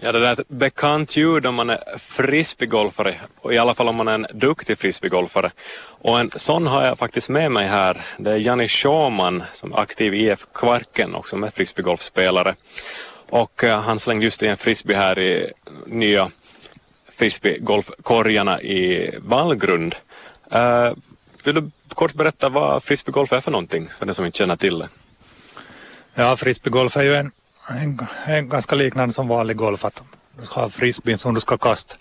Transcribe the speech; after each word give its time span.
Ja, 0.00 0.12
det 0.12 0.18
där 0.18 0.28
är 0.28 0.40
ett 0.40 0.48
bekant 0.48 1.16
ljud 1.16 1.46
om 1.46 1.54
man 1.54 1.70
är 1.70 1.98
frisbeegolfare, 1.98 3.20
och 3.40 3.54
i 3.54 3.58
alla 3.58 3.74
fall 3.74 3.88
om 3.88 3.96
man 3.96 4.08
är 4.08 4.14
en 4.14 4.26
duktig 4.34 4.78
frisbeegolfare. 4.78 5.50
Och 5.80 6.20
en 6.20 6.30
sån 6.34 6.66
har 6.66 6.84
jag 6.84 6.98
faktiskt 6.98 7.28
med 7.28 7.52
mig 7.52 7.66
här. 7.66 8.04
Det 8.18 8.30
är 8.30 8.36
Janni 8.36 8.68
Schauman 8.68 9.42
som 9.52 9.72
är 9.72 9.78
aktiv 9.78 10.14
i 10.14 10.30
IF 10.30 10.46
Kvarken 10.54 11.14
och 11.14 11.28
som 11.28 11.44
är 11.44 11.50
frisbeegolfspelare. 11.50 12.54
Och 13.28 13.62
uh, 13.64 13.70
han 13.70 13.98
slängde 13.98 14.24
just 14.24 14.42
i 14.42 14.46
en 14.46 14.56
frisbee 14.56 14.96
här 14.96 15.18
i 15.18 15.52
nya 15.86 16.30
frisbeegolfkorgarna 17.08 18.62
i 18.62 19.10
Vallgrund. 19.18 19.94
Uh, 20.54 20.92
vill 21.44 21.54
du 21.54 21.70
kort 21.88 22.14
berätta 22.14 22.48
vad 22.48 22.82
frisbeegolf 22.82 23.32
är 23.32 23.40
för 23.40 23.50
någonting, 23.50 23.88
för 23.98 24.06
den 24.06 24.14
som 24.14 24.24
inte 24.24 24.38
känner 24.38 24.56
till 24.56 24.78
det? 24.78 24.88
Ja, 26.14 26.36
frisbeegolf 26.36 26.96
är 26.96 27.02
ju 27.02 27.14
en 27.14 27.32
en, 27.68 27.98
en 28.26 28.48
ganska 28.48 28.74
liknande 28.74 29.14
som 29.14 29.28
vanlig 29.28 29.56
golf 29.56 29.84
att 29.84 30.02
du 30.38 30.46
ska 30.46 30.60
ha 30.60 30.68
frisbeen 30.68 31.18
som 31.18 31.34
du 31.34 31.40
ska 31.40 31.58
kasta 31.58 31.96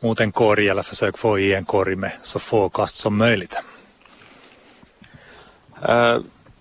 mot 0.00 0.20
en 0.20 0.32
korg 0.32 0.68
eller 0.68 0.82
försök 0.82 1.18
få 1.18 1.38
i 1.38 1.54
en 1.54 1.64
korg 1.64 1.96
med 1.96 2.12
så 2.22 2.38
få 2.38 2.68
kast 2.68 2.96
som 2.96 3.16
möjligt. 3.16 3.58
Uh, 5.88 6.18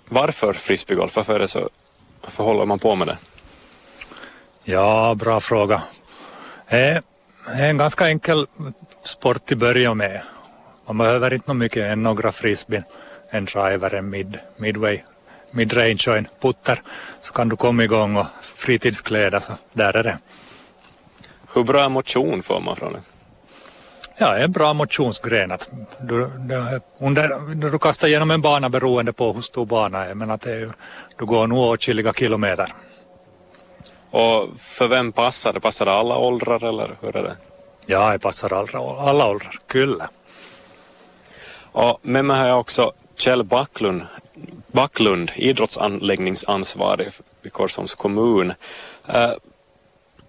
varför 0.09 0.53
frisbeegolf? 0.53 1.15
Varför, 1.15 1.35
är 1.35 1.39
det 1.39 1.47
så, 1.47 1.69
varför 2.21 2.43
håller 2.43 2.65
man 2.65 2.79
på 2.79 2.95
med 2.95 3.07
det? 3.07 3.17
Ja, 4.63 5.15
bra 5.19 5.39
fråga. 5.39 5.81
Det 6.69 7.03
är 7.47 7.69
en 7.69 7.77
ganska 7.77 8.07
enkel 8.07 8.47
sport 9.03 9.45
till 9.45 9.57
börja 9.57 9.93
med. 9.93 10.21
Man 10.87 10.97
behöver 10.97 11.33
inte 11.33 11.53
mycket 11.53 11.83
än 11.83 12.03
några 12.03 12.31
frisbeen, 12.31 12.83
en 13.29 13.45
driver, 13.45 13.95
en 13.95 14.09
mid, 14.09 14.39
midway 14.57 14.99
midrange 15.51 16.03
och 16.07 16.17
en 16.17 16.27
putter 16.41 16.81
så 17.21 17.33
kan 17.33 17.49
du 17.49 17.55
komma 17.55 17.83
igång 17.83 18.17
och 18.17 18.25
fritidskläder 18.41 19.39
så 19.39 19.53
där 19.73 19.97
är 19.97 20.03
det. 20.03 20.17
Hur 21.53 21.63
bra 21.63 21.89
motion 21.89 22.43
får 22.43 22.59
man 22.59 22.75
från 22.75 22.93
det? 22.93 23.01
Ja, 24.17 24.37
en 24.37 24.51
bra 24.51 24.73
motionsgren. 24.73 25.51
Att 25.51 25.69
du, 25.99 26.31
du, 26.37 26.79
under, 26.99 27.29
du 27.69 27.79
kastar 27.79 28.07
genom 28.07 28.31
en 28.31 28.41
bana 28.41 28.69
beroende 28.69 29.13
på 29.13 29.33
hur 29.33 29.41
stor 29.41 29.65
bana 29.65 30.05
är 30.05 30.13
men 30.13 30.31
att 30.31 30.41
det 30.41 30.51
är, 30.51 30.73
du 31.17 31.25
går 31.25 31.47
nog 31.47 31.59
åtskilliga 31.59 32.13
kilometer. 32.13 32.73
Och 34.11 34.49
för 34.59 34.87
vem 34.87 35.11
passar 35.11 35.53
det? 35.53 35.59
Passar 35.59 35.85
det 35.85 35.91
alla 35.91 36.17
åldrar 36.17 36.63
eller 36.63 36.95
hur 37.01 37.15
är 37.15 37.23
det? 37.23 37.35
Ja, 37.85 38.11
det 38.11 38.19
passar 38.19 38.53
alla, 38.53 38.99
alla 38.99 39.27
åldrar, 39.27 39.59
kyllä. 39.67 40.09
Och 41.71 41.99
med 42.01 42.25
mig 42.25 42.39
har 42.39 42.47
jag 42.47 42.59
också 42.59 42.91
Kjell 43.15 43.43
Backlund, 43.43 44.01
Backlund, 44.71 45.31
idrottsanläggningsansvarig 45.35 47.09
vid 47.41 47.53
Korsholms 47.53 47.95
kommun. 47.95 48.53
Uh, 49.09 49.33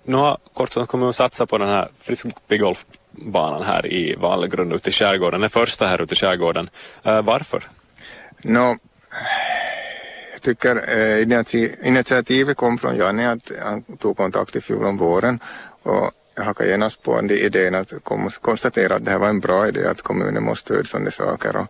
nu 0.05 0.17
har 0.17 0.39
Korsholms 0.53 0.89
kommun 0.89 1.13
satsat 1.13 1.51
på 1.51 1.59
den 1.59 1.69
här 1.69 1.89
frisbeegolfbanan 2.01 3.63
här 3.63 3.87
i 3.87 4.15
Vallgrund 4.15 4.73
ute 4.73 4.89
i 4.89 4.93
skärgården, 4.93 5.41
den 5.41 5.51
första 5.51 5.87
här 5.87 6.03
ute 6.03 6.15
i 6.15 6.17
skärgården. 6.17 6.71
Uh, 7.07 7.23
varför? 7.23 7.63
No, 8.43 8.79
jag 10.33 10.43
tycker 10.43 10.99
eh, 10.99 11.87
initiativet 11.87 12.57
kom 12.57 12.79
från 12.79 12.97
Janne 12.97 13.31
att 13.31 13.51
han 13.63 13.83
tog 13.83 14.17
kontakt 14.17 14.57
i 14.57 14.61
fjol 14.61 14.85
om 14.85 14.97
våren 14.97 15.41
och 15.83 16.11
jag 16.35 16.45
hakade 16.45 16.71
genast 16.71 17.03
på 17.03 17.21
idén 17.31 17.75
att 17.75 17.93
konstatera 18.41 18.95
att 18.95 19.05
det 19.05 19.11
här 19.11 19.19
var 19.19 19.29
en 19.29 19.41
bra 19.41 19.69
idé 19.69 19.87
att 19.87 20.03
kommunen 20.03 20.43
måste 20.43 20.65
stödja 20.65 20.85
sådana 20.85 21.11
saker 21.11 21.57
och 21.57 21.67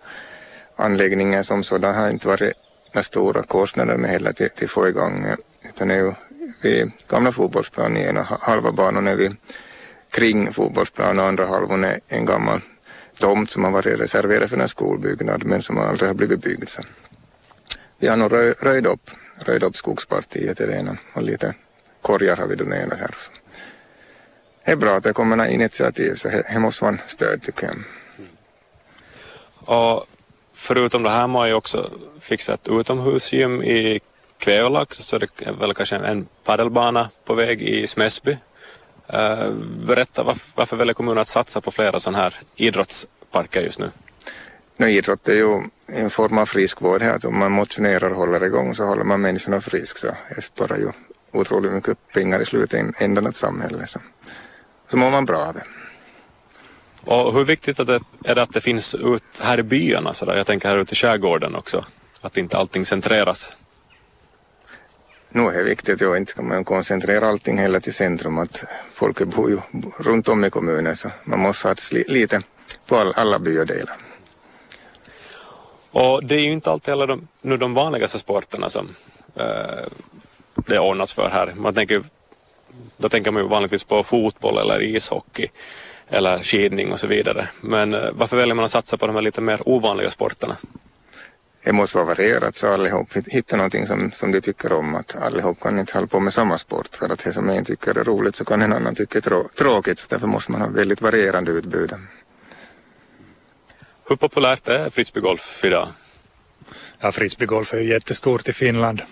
anläggningen 0.76 1.44
som 1.44 1.64
sådan 1.64 1.94
har 1.94 2.10
inte 2.10 2.28
varit 2.28 2.51
några 2.92 3.02
stora 3.02 3.42
kostnader 3.42 3.96
med 3.96 4.10
heller 4.10 4.32
till, 4.32 4.50
till 4.50 4.68
få 4.68 4.88
igång 4.88 5.24
eh, 5.24 5.36
utan 5.68 5.90
är 5.90 5.96
ju 5.96 6.12
vid 6.60 6.90
gamla 7.08 7.32
fotbollsplan 7.32 7.96
i 7.96 8.00
ena 8.00 8.22
halva 8.40 8.72
banan 8.72 9.08
är 9.08 9.16
vi 9.16 9.30
kring 10.10 10.52
fotbollsplan 10.52 11.18
och 11.18 11.24
andra 11.24 11.46
halvan 11.46 11.84
är 11.84 12.00
en 12.08 12.26
gammal 12.26 12.60
tomt 13.18 13.50
som 13.50 13.64
har 13.64 13.70
varit 13.70 14.00
reserverad 14.00 14.50
för 14.50 14.56
en 14.56 14.68
skolbyggnad 14.68 15.44
men 15.44 15.62
som 15.62 15.78
aldrig 15.78 16.08
har 16.08 16.14
blivit 16.14 16.42
byggd. 16.42 16.68
Så 16.68 16.82
vi 17.98 18.08
har 18.08 18.16
nog 18.16 18.32
röj, 18.32 18.54
röjt 18.60 18.86
upp, 18.86 19.10
röjt 19.36 19.62
upp 19.62 19.76
skogspartiet 19.76 20.60
i 20.60 20.66
det 20.66 20.76
ena 20.76 20.96
och 21.12 21.22
lite 21.22 21.54
korgar 22.02 22.36
har 22.36 22.46
vi 22.46 22.54
donerat 22.54 22.98
här. 22.98 23.14
Så. 23.18 23.30
Det 24.64 24.72
är 24.72 24.76
bra 24.76 24.96
att 24.96 25.04
det 25.04 25.12
kommer 25.12 25.36
några 25.36 25.50
initiativ 25.50 26.14
så 26.14 26.28
det 26.28 26.58
måste 26.58 26.84
man 26.84 26.98
stöd 27.06 27.42
tycker 27.42 27.66
jag. 27.66 27.76
Och 29.68 30.06
förutom 30.54 31.02
det 31.02 31.10
här 31.10 31.20
har 31.20 31.28
man 31.28 31.48
ju 31.48 31.54
också 31.54 31.90
fixat 32.20 32.60
ett 32.66 32.72
utomhusgym 32.72 33.62
i 33.62 34.00
Kveolax 34.38 34.96
så 34.96 35.18
det 35.18 35.42
är 35.42 35.52
väl 35.52 35.74
kanske 35.74 35.96
en 35.96 36.26
paddelbana 36.44 37.10
på 37.24 37.34
väg 37.34 37.62
i 37.62 37.86
Smäsby. 37.86 38.36
Eh, 39.06 39.50
berätta 39.86 40.22
varför, 40.22 40.52
varför 40.54 40.76
väljer 40.76 40.94
kommunen 40.94 41.18
att 41.18 41.28
satsa 41.28 41.60
på 41.60 41.70
flera 41.70 42.00
sådana 42.00 42.22
här 42.22 42.40
idrottsparker 42.56 43.62
just 43.62 43.78
nu? 43.78 43.90
No, 44.76 44.86
idrott 44.86 45.28
är 45.28 45.34
ju 45.34 45.62
en 45.86 46.10
form 46.10 46.38
av 46.38 46.46
friskvård 46.46 47.02
här. 47.02 47.14
Att 47.14 47.24
om 47.24 47.38
man 47.38 47.52
motionerar 47.52 48.10
och 48.10 48.16
håller 48.16 48.44
igång 48.44 48.74
så 48.74 48.84
håller 48.84 49.04
man 49.04 49.20
människorna 49.20 49.60
friska. 49.60 50.16
Så 50.28 50.34
det 50.34 50.42
sparar 50.42 50.76
ju 50.76 50.88
otroligt 51.32 51.72
mycket 51.72 51.98
pengar 52.12 52.42
i 52.42 52.46
slutändan 52.46 53.26
åt 53.26 53.36
samhället. 53.36 53.90
Så, 53.90 54.00
så 54.90 54.96
mår 54.96 55.10
man 55.10 55.24
bra 55.24 55.38
av 55.38 55.54
det. 55.54 55.64
Och 57.04 57.34
hur 57.34 57.44
viktigt 57.44 57.78
är 57.78 57.84
det, 57.84 58.00
är 58.24 58.34
det 58.34 58.42
att 58.42 58.52
det 58.52 58.60
finns 58.60 58.94
ut 58.94 59.40
här 59.40 59.58
i 59.58 59.62
byarna? 59.62 60.12
Så 60.12 60.24
där? 60.24 60.36
Jag 60.36 60.46
tänker 60.46 60.68
här 60.68 60.78
ute 60.78 60.92
i 60.92 60.96
skärgården 60.96 61.54
också. 61.54 61.84
Att 62.20 62.36
inte 62.36 62.58
allting 62.58 62.84
centreras. 62.84 63.56
Nu 65.28 65.42
är 65.42 65.52
det 65.52 65.62
viktigt, 65.62 66.00
ja, 66.00 66.16
inte 66.16 66.30
ska 66.30 66.42
man 66.42 66.64
koncentrera 66.64 67.28
allting 67.28 67.58
heller 67.58 67.80
till 67.80 67.94
centrum. 67.94 68.38
Att 68.38 68.64
folk 68.92 69.18
bor 69.18 69.50
ju 69.50 69.58
runt 69.98 70.28
om 70.28 70.44
i 70.44 70.50
kommunen 70.50 70.96
så 70.96 71.10
man 71.24 71.38
måste 71.38 71.68
ha 71.68 71.74
lite 71.90 72.42
på 72.86 72.96
all, 72.96 73.12
alla 73.16 73.38
bydelar. 73.38 73.96
Och 75.90 76.24
det 76.24 76.34
är 76.34 76.40
ju 76.40 76.52
inte 76.52 76.70
alltid 76.70 76.92
alla 76.92 77.06
de, 77.06 77.28
nu 77.40 77.56
de 77.56 77.74
vanligaste 77.74 78.18
sporterna 78.18 78.70
som 78.70 78.88
eh, 79.34 79.86
det 80.54 80.78
ordnas 80.78 81.14
för 81.14 81.30
här. 81.30 81.54
Man 81.56 81.74
tänker, 81.74 82.02
då 82.96 83.08
tänker 83.08 83.30
man 83.30 83.42
ju 83.42 83.48
vanligtvis 83.48 83.84
på 83.84 84.02
fotboll 84.02 84.58
eller 84.58 84.82
ishockey 84.82 85.48
eller 86.12 86.42
skidning 86.42 86.92
och 86.92 87.00
så 87.00 87.06
vidare. 87.06 87.48
Men 87.60 87.94
eh, 87.94 88.10
varför 88.12 88.36
väljer 88.36 88.54
man 88.54 88.64
att 88.64 88.70
satsa 88.70 88.96
på 88.96 89.06
de 89.06 89.14
här 89.14 89.22
lite 89.22 89.40
mer 89.40 89.68
ovanliga 89.68 90.10
sporterna? 90.10 90.56
Det 91.64 91.72
måste 91.72 91.96
vara 91.96 92.06
varierat 92.06 92.56
så 92.56 92.72
allihop 92.72 93.08
hittar 93.26 93.56
någonting 93.56 93.86
som, 93.86 94.12
som 94.12 94.32
de 94.32 94.40
tycker 94.40 94.72
om. 94.72 94.94
Att 94.94 95.16
allihop 95.16 95.60
kan 95.60 95.78
inte 95.78 95.92
hålla 95.94 96.06
på 96.06 96.20
med 96.20 96.32
samma 96.32 96.58
sport 96.58 96.96
för 96.96 97.12
att 97.12 97.24
det 97.24 97.32
som 97.32 97.50
en 97.50 97.64
tycker 97.64 97.98
är 97.98 98.04
roligt 98.04 98.36
så 98.36 98.44
kan 98.44 98.62
en 98.62 98.72
annan 98.72 98.94
tycka 98.94 99.18
är 99.18 99.22
trå 99.22 99.48
tråkigt. 99.58 99.98
Så 99.98 100.06
därför 100.10 100.26
måste 100.26 100.52
man 100.52 100.60
ha 100.60 100.68
väldigt 100.68 101.02
varierande 101.02 101.50
utbud. 101.50 101.92
Hur 104.08 104.16
populärt 104.16 104.68
är 104.68 104.90
frisbeegolf 104.90 105.64
idag? 105.64 105.88
Ja, 107.00 107.12
frisbeegolf 107.12 107.74
är 107.74 107.78
ju 107.78 107.88
jättestort 107.88 108.48
i 108.48 108.52
Finland. 108.52 109.02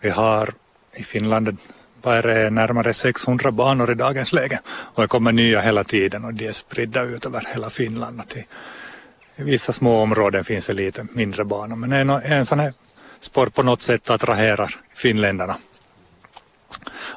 Vi 0.00 0.10
har 0.10 0.54
i 0.94 1.02
Finland 1.02 1.58
Europa 2.06 2.28
är 2.28 2.44
det, 2.44 2.50
närmare 2.50 2.92
600 2.92 3.52
banor 3.52 3.90
i 3.90 3.94
dagens 3.94 4.32
läge. 4.32 4.60
Och 4.66 5.02
det 5.02 5.08
kommer 5.08 5.32
nya 5.32 5.60
hela 5.60 5.84
tiden 5.84 6.24
och 6.24 6.34
de 6.34 6.46
är 6.46 6.52
spridda 6.52 7.02
ut 7.02 7.26
över 7.26 7.44
hela 7.54 7.70
Finland. 7.70 8.22
I, 8.34 8.46
vissa 9.42 9.72
små 9.72 10.02
områden 10.02 10.44
finns 10.44 10.66
det 10.66 10.72
lite 10.72 11.06
mindre 11.12 11.44
banor 11.44 11.76
men 11.76 11.92
en, 11.92 12.10
en 12.10 12.46
sån 12.46 12.60
här 12.60 12.72
sport 13.20 13.54
på 13.54 13.62
något 13.62 13.82
sätt 13.82 14.10
attraherar 14.10 14.74
finländarna. 14.94 15.56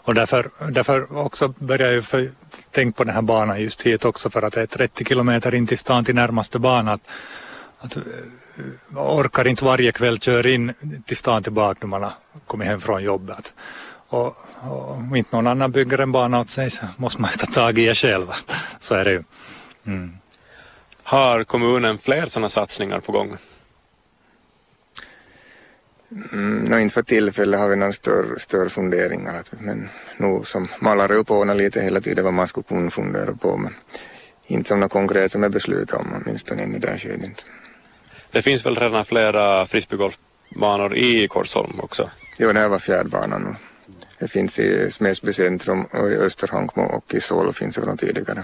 Och 0.05 0.13
därför, 0.13 0.49
därför 0.69 1.17
också 1.17 1.47
börjar 1.47 1.91
jag 1.91 2.03
för, 2.03 2.29
tänka 2.71 2.97
på 2.97 3.03
den 3.03 3.15
här 3.15 3.21
banan 3.21 3.61
just 3.61 3.81
hit 3.81 4.05
också 4.05 4.29
för 4.29 4.41
att 4.41 4.53
det 4.53 4.61
är 4.61 4.65
30 4.65 5.05
kilometer 5.05 5.55
in 5.55 5.67
till 5.67 5.77
stan 5.77 6.05
till 6.05 6.15
närmaste 6.15 6.59
bana. 6.59 6.91
Att, 6.91 7.01
att, 7.79 7.97
eh, 7.97 8.03
orkar 8.95 9.47
inte 9.47 9.65
varje 9.65 9.91
kväll 9.91 10.19
köra 10.19 10.49
in 10.49 10.73
till 11.05 11.17
stan 11.17 11.43
tillbaka 11.43 11.79
när 11.81 11.87
man 11.87 12.03
har 12.03 12.13
kommit 12.47 12.67
hem 12.67 12.81
från 12.81 13.03
jobbet. 13.03 13.53
Och, 14.09 14.37
och 14.61 14.91
om 14.91 15.15
inte 15.15 15.35
någon 15.35 15.47
annan 15.47 15.71
bygger 15.71 15.97
en 15.97 16.11
bana 16.11 16.39
åt 16.39 16.49
sig 16.49 16.69
så 16.69 16.85
måste 16.97 17.21
man 17.21 17.31
ta 17.31 17.45
tag 17.45 17.79
i 17.79 17.85
det 17.85 17.95
själv. 17.95 18.27
Så 18.79 18.95
är 18.95 19.05
det 19.05 19.11
ju. 19.11 19.23
Mm. 19.85 20.17
Har 21.03 21.43
kommunen 21.43 21.97
fler 21.97 22.25
sådana 22.25 22.49
satsningar 22.49 22.99
på 22.99 23.11
gång? 23.11 23.37
Mm, 26.31 26.63
no, 26.63 26.79
inte 26.79 26.93
för 26.93 27.01
tillfället 27.01 27.59
har 27.59 27.67
vi 27.67 27.75
några 27.75 27.93
större, 27.93 28.39
större 28.39 28.69
funderingar. 28.69 29.43
Men 29.59 29.89
nog 30.17 30.47
som 30.47 30.67
malar 30.79 31.11
upp 31.11 31.31
och 31.31 31.55
lite 31.55 31.81
hela 31.81 32.01
tiden 32.01 32.25
vad 32.25 32.33
man 32.33 32.47
skulle 32.47 32.63
kunna 32.63 32.91
fundera 32.91 33.33
på. 33.33 33.57
Men 33.57 33.75
inte 34.45 34.67
som 34.67 34.79
något 34.79 34.91
konkret 34.91 35.31
som 35.31 35.43
är 35.43 35.49
beslutat 35.49 35.99
om 35.99 36.21
åtminstone 36.25 36.63
i 36.63 36.65
det 36.65 36.79
där 36.79 36.97
skedet. 36.97 37.45
Det 38.31 38.41
finns 38.41 38.65
väl 38.65 38.75
redan 38.75 39.05
flera 39.05 39.65
frisbeegolfbanor 39.65 40.95
i 40.95 41.27
Korsholm 41.27 41.79
också? 41.79 42.09
Jo, 42.37 42.53
det 42.53 42.59
här 42.59 42.69
var 42.69 42.79
fjärdbanan 42.79 43.41
nu. 43.41 43.68
Det 44.19 44.27
finns 44.27 44.59
i 44.59 44.91
Smäsby 44.91 45.33
centrum 45.33 45.83
och 45.83 46.11
i 46.11 46.15
Österhankmo 46.15 46.83
och 46.83 47.13
i 47.13 47.21
Solo 47.21 47.53
finns 47.53 47.75
det 47.75 47.81
från 47.81 47.97
tidigare. 47.97 48.43